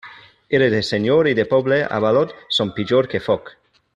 Ira 0.57 0.69
de 0.73 0.79
senyor 0.87 1.29
i 1.33 1.33
de 1.41 1.45
poble 1.51 1.79
avalot 1.99 2.35
són 2.59 2.75
pitjor 2.79 3.13
que 3.13 3.23
foc. 3.31 3.55